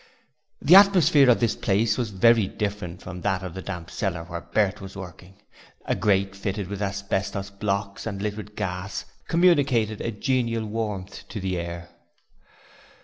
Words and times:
The 0.59 0.73
atmosphere 0.73 1.29
of 1.29 1.39
this 1.39 1.55
place 1.55 1.95
was 1.95 2.09
very 2.09 2.47
different 2.47 3.03
from 3.03 3.21
that 3.21 3.43
of 3.43 3.53
the 3.53 3.61
damp 3.61 3.91
cellar 3.91 4.23
where 4.23 4.41
Bert 4.41 4.81
was 4.81 4.95
working. 4.97 5.35
A 5.85 5.93
grate 5.95 6.35
fitted 6.35 6.67
with 6.69 6.81
asbestos 6.81 7.51
blocks 7.51 8.07
and 8.07 8.19
lit 8.19 8.35
with 8.35 8.55
gas 8.55 9.05
communicated 9.27 10.01
a 10.01 10.09
genial 10.09 10.65
warmth 10.65 11.27
to 11.29 11.39
the 11.39 11.55
air. 11.59 11.89